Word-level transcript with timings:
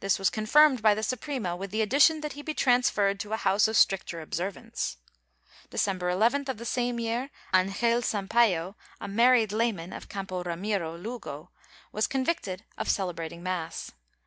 This 0.00 0.18
was 0.18 0.30
confirmed 0.30 0.80
by 0.80 0.94
the 0.94 1.02
Suprema, 1.02 1.54
with 1.54 1.70
the 1.72 1.82
addition 1.82 2.22
that 2.22 2.32
he 2.32 2.40
be 2.40 2.54
transferred 2.54 3.20
to 3.20 3.34
a 3.34 3.36
house 3.36 3.68
of 3.68 3.76
stricter 3.76 4.22
observance. 4.22 4.96
December 5.68 6.10
11th 6.10 6.48
of 6.48 6.56
the 6.56 6.64
same 6.64 6.98
year. 6.98 7.28
Angel 7.52 8.00
Sampayo, 8.00 8.76
a 8.98 9.06
married 9.06 9.52
layman 9.52 9.92
of 9.92 10.08
Campo 10.08 10.42
Ramiro 10.42 10.96
(Lugo) 10.96 11.50
was 11.92 12.06
con 12.06 12.24
victed 12.24 12.60
of 12.78 12.88
celebrating 12.88 13.42
mass. 13.42 13.90